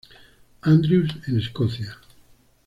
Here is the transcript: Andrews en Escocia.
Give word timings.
Andrews 0.63 1.09
en 1.27 1.37
Escocia. 1.37 1.95